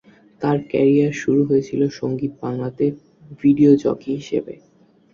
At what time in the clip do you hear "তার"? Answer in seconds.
0.41-0.57